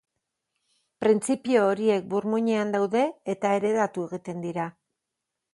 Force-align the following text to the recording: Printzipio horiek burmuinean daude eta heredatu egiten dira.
Printzipio 1.03 1.67
horiek 1.73 2.09
burmuinean 2.15 2.73
daude 2.77 3.05
eta 3.35 3.55
heredatu 3.59 4.11
egiten 4.11 4.45
dira. 4.49 4.71